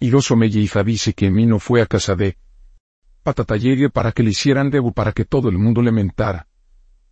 Hiroso 0.00 0.36
dice 0.36 1.12
que 1.12 1.30
Mino 1.30 1.58
fue 1.58 1.82
a 1.82 1.86
casa 1.86 2.14
de 2.14 2.36
Patatayere 3.24 3.90
para 3.90 4.12
que 4.12 4.22
le 4.22 4.30
hicieran 4.30 4.70
debo 4.70 4.92
para 4.92 5.12
que 5.12 5.24
todo 5.24 5.48
el 5.48 5.58
mundo 5.58 5.82
le 5.82 5.90
mentara. 5.90 6.46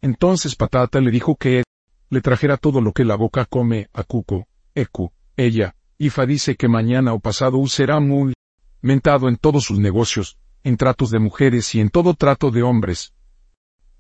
Entonces 0.01 0.55
Patata 0.55 1.00
le 1.00 1.10
dijo 1.10 1.36
que 1.36 1.64
le 2.10 2.20
trajera 2.20 2.57
todo 2.57 2.80
lo 2.80 2.92
que 2.92 3.04
la 3.04 3.17
boca 3.17 3.44
come 3.44 3.88
a 3.92 4.04
Cuco, 4.04 4.46
Ecu, 4.75 5.12
ella, 5.36 5.75
Ifa 5.99 6.26
dice 6.26 6.54
que 6.57 6.68
mañana 6.68 7.12
o 7.12 7.18
pasado 7.18 7.67
será 7.67 7.99
muy 7.99 8.34
mentado 8.83 9.29
en 9.29 9.37
todos 9.37 9.64
sus 9.64 9.80
negocios, 9.80 10.39
en 10.62 10.77
tratos 10.77 11.11
de 11.11 11.18
mujeres 11.18 11.75
y 11.75 11.80
en 11.80 11.91
todo 11.91 12.14
trato 12.14 12.53
de 12.53 12.62
hombres. 12.62 13.14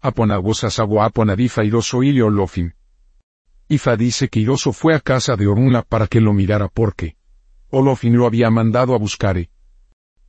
Aponagosa 0.00 0.70
Sawa 0.70 1.06
Aponadifa 1.06 1.64
Iroso 1.64 2.04
y 2.04 2.20
Olofin. 2.20 2.74
Ifa 3.68 3.96
dice 3.96 4.28
que 4.28 4.38
Iroso 4.38 4.72
fue 4.72 4.94
a 4.94 5.00
casa 5.00 5.34
de 5.34 5.48
Oruna 5.48 5.82
para 5.82 6.06
que 6.06 6.20
lo 6.20 6.32
mirara 6.32 6.68
porque 6.68 7.15
Olofin 7.78 8.16
lo 8.16 8.24
había 8.24 8.48
mandado 8.48 8.94
a 8.94 8.98
buscar. 8.98 9.36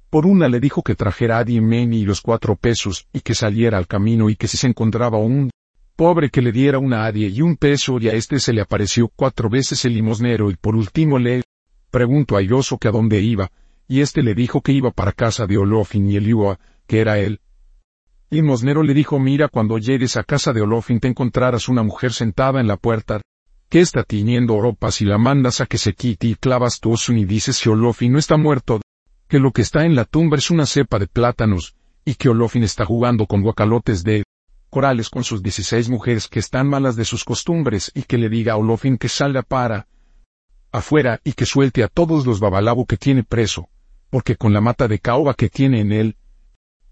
Por 0.10 0.26
una 0.26 0.50
le 0.50 0.60
dijo 0.60 0.84
que 0.84 0.96
trajera 0.96 1.38
a 1.38 1.46
Diemeni 1.46 2.00
y 2.00 2.06
los 2.06 2.20
cuatro 2.20 2.58
pesos 2.58 3.08
y 3.14 3.22
que 3.22 3.36
saliera 3.36 3.78
al 3.78 3.88
camino 3.88 4.30
y 4.30 4.36
que 4.36 4.50
si 4.50 4.58
se 4.58 4.68
encontraba 4.68 5.18
un 5.18 5.50
pobre 5.96 6.30
que 6.30 6.42
le 6.42 6.52
diera 6.52 6.78
una 6.78 7.06
adie 7.06 7.30
y 7.30 7.42
un 7.42 7.56
peso 7.56 8.00
y 8.02 8.10
a 8.10 8.12
este 8.12 8.42
se 8.42 8.52
le 8.52 8.60
apareció 8.60 9.08
cuatro 9.08 9.50
veces 9.50 9.86
el 9.86 9.94
limosnero 9.94 10.52
y 10.52 10.58
por 10.58 10.76
último 10.76 11.20
le 11.20 11.42
preguntó 11.90 12.36
a 12.36 12.42
Iroso 12.42 12.78
que 12.80 12.90
a 12.90 12.92
dónde 12.92 13.22
iba, 13.22 13.50
y 13.88 14.02
este 14.02 14.24
le 14.24 14.36
dijo 14.36 14.60
que 14.60 14.74
iba 14.74 14.92
para 14.92 15.14
casa 15.14 15.48
de 15.48 15.58
Olofin 15.58 16.12
y 16.12 16.18
Eliua, 16.18 16.60
que 16.86 17.00
era 17.00 17.18
él. 17.18 17.40
Limosnero 18.30 18.84
le 18.84 18.94
dijo 18.94 19.20
mira 19.20 19.48
cuando 19.48 19.78
llegues 19.78 20.18
a 20.18 20.26
casa 20.26 20.52
de 20.52 20.64
Olofin 20.64 21.00
te 21.00 21.08
encontrarás 21.08 21.70
una 21.70 21.82
mujer 21.82 22.12
sentada 22.12 22.60
en 22.60 22.68
la 22.68 22.76
puerta, 22.76 23.22
que 23.70 23.82
está 23.82 24.04
tiñendo 24.04 24.60
ropas 24.62 25.02
y 25.02 25.06
la 25.06 25.18
mandas 25.18 25.60
a 25.60 25.66
que 25.66 25.78
se 25.78 25.94
quite 25.94 26.28
y 26.28 26.36
clavas 26.36 26.80
tu 26.80 26.94
oso 26.94 27.12
y 27.14 27.26
dices 27.26 27.62
que 27.62 27.70
Olofin 27.70 28.14
no 28.14 28.20
está 28.20 28.38
muerto, 28.38 28.82
que 29.28 29.40
lo 29.40 29.52
que 29.52 29.62
está 29.62 29.86
en 29.86 29.96
la 29.96 30.06
tumba 30.06 30.38
es 30.38 30.50
una 30.50 30.66
cepa 30.66 31.00
de 31.00 31.08
plátanos, 31.08 31.76
y 32.06 32.16
que 32.16 32.30
Olofin 32.30 32.64
está 32.64 32.86
jugando 32.86 33.26
con 33.26 33.42
guacalotes 33.42 34.04
de 34.04 34.24
corales 34.70 35.10
con 35.10 35.24
sus 35.24 35.44
dieciséis 35.44 35.90
mujeres 35.90 36.28
que 36.28 36.40
están 36.40 36.68
malas 36.68 36.96
de 36.96 37.04
sus 37.04 37.26
costumbres 37.26 37.92
y 37.94 38.04
que 38.04 38.18
le 38.18 38.30
diga 38.30 38.54
a 38.54 38.58
Olofin 38.58 38.98
que 38.98 39.10
salga 39.10 39.42
para 39.42 39.88
afuera 40.72 41.20
y 41.24 41.34
que 41.34 41.46
suelte 41.46 41.84
a 41.84 41.88
todos 41.88 42.26
los 42.26 42.40
babalabo 42.40 42.86
que 42.86 42.98
tiene 42.98 43.24
preso, 43.24 43.68
porque 44.10 44.38
con 44.38 44.54
la 44.54 44.62
mata 44.62 44.88
de 44.88 45.00
caoba 45.00 45.34
que 45.34 45.50
tiene 45.50 45.82
en 45.82 45.92
él, 45.92 46.18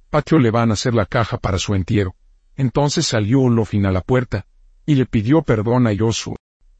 patio 0.10 0.40
le 0.40 0.52
van 0.52 0.72
a 0.72 0.74
hacer 0.74 0.94
la 0.94 1.06
caja 1.06 1.38
para 1.38 1.58
su 1.58 1.74
entierro. 1.74 2.16
Entonces 2.58 3.06
salió 3.06 3.42
Olofin 3.42 3.86
a 3.86 3.92
la 3.92 4.02
puerta, 4.02 4.46
y 4.86 4.96
le 4.96 5.06
pidió 5.06 5.42
perdón 5.42 5.88
a 5.88 5.94
Yosu. 5.94 6.36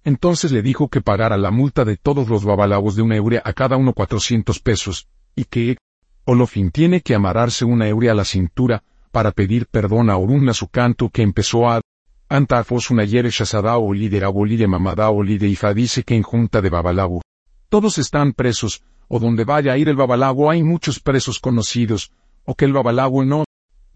Entonces 0.06 0.52
le 0.52 0.62
dijo 0.62 0.88
que 0.88 1.02
pagara 1.02 1.36
la 1.36 1.50
multa 1.50 1.84
de 1.84 1.98
todos 1.98 2.30
los 2.30 2.46
babalabos 2.46 2.96
de 2.96 3.02
una 3.02 3.16
euria 3.16 3.42
a 3.44 3.54
cada 3.54 3.76
uno 3.76 3.92
cuatrocientos 3.94 4.60
pesos, 4.60 5.08
y 5.36 5.46
que 5.46 5.78
Olofin 6.26 6.70
tiene 6.70 7.02
que 7.02 7.16
amarrarse 7.16 7.66
una 7.66 7.88
euria 7.88 8.12
a 8.12 8.16
la 8.16 8.24
cintura, 8.24 8.84
para 9.12 9.32
pedir 9.32 9.66
perdón 9.66 10.12
a 10.12 10.18
Orun 10.18 10.48
a 10.48 10.54
su 10.54 10.68
canto 10.68 11.10
que 11.10 11.24
empezó 11.24 11.68
a 11.68 11.82
Antafos 12.30 12.92
una 12.92 13.04
yere 13.04 13.30
shasada 13.32 13.78
o 13.78 13.94
líder 13.94 14.28
de 14.32 14.68
mamada 14.68 15.10
o 15.10 15.24
líder 15.24 15.50
Ifa 15.50 15.74
dice 15.74 16.04
que 16.04 16.16
en 16.16 16.24
junta 16.24 16.62
de 16.62 16.70
Babalabu. 16.70 17.22
Todos 17.70 17.98
están 17.98 18.34
presos, 18.34 18.84
o 19.08 19.20
donde 19.20 19.44
vaya 19.44 19.74
a 19.74 19.78
ir 19.78 19.90
el 19.90 19.96
Babalago 19.96 20.52
hay 20.52 20.62
muchos 20.62 21.00
presos 21.00 21.40
conocidos, 21.40 22.12
o 22.44 22.54
que 22.54 22.66
el 22.66 22.74
Babalago 22.74 23.26
no 23.26 23.44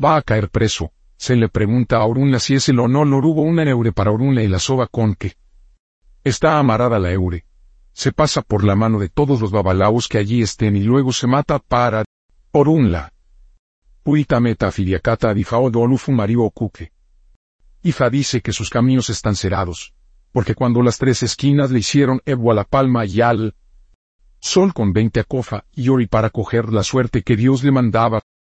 va 0.03 0.15
a 0.15 0.21
caer 0.23 0.49
preso. 0.49 0.91
Se 1.17 1.35
le 1.35 1.49
pregunta 1.49 1.97
a 1.97 2.05
Orunla 2.05 2.39
si 2.39 2.55
es 2.55 2.69
el 2.69 2.79
o 2.79 2.87
no 2.87 3.01
hubo 3.01 3.43
una 3.43 3.63
eure 3.63 3.91
para 3.91 4.11
Orunla 4.11 4.41
y 4.41 4.47
la 4.47 4.59
soba 4.59 4.87
con 4.87 5.13
que 5.13 5.33
está 6.29 6.59
amarrada 6.59 6.99
la 6.99 7.11
eure. 7.11 7.45
Se 7.93 8.11
pasa 8.11 8.41
por 8.41 8.63
la 8.63 8.75
mano 8.75 8.99
de 8.99 9.09
todos 9.09 9.41
los 9.41 9.51
babalaos 9.51 10.07
que 10.07 10.17
allí 10.17 10.41
estén 10.41 10.75
y 10.75 10.83
luego 10.83 11.11
se 11.11 11.27
mata 11.27 11.59
para 11.59 12.05
Orunla. 12.51 13.13
Uitameta 14.05 14.71
filiacata 14.71 15.33
difao 15.33 15.69
dolufu 15.69 16.11
mario 16.11 16.49
cuque. 16.49 16.91
Ifa 17.83 18.09
dice 18.09 18.41
que 18.41 18.53
sus 18.53 18.69
caminos 18.69 19.09
están 19.09 19.35
cerrados, 19.35 19.93
porque 20.31 20.55
cuando 20.55 20.81
las 20.81 20.97
tres 20.97 21.23
esquinas 21.23 21.71
le 21.71 21.79
hicieron 21.79 22.21
Evo 22.25 22.51
a 22.51 22.55
la 22.55 22.63
palma 22.63 23.05
y 23.05 23.21
al 23.21 23.55
sol 24.39 24.73
con 24.73 24.93
veinte 24.93 25.19
acofa 25.19 25.65
y 25.73 25.89
ori 25.89 26.07
para 26.07 26.29
coger 26.29 26.71
la 26.71 26.83
suerte 26.83 27.23
que 27.23 27.35
Dios 27.35 27.63
le 27.63 27.71
mandaba, 27.71 28.21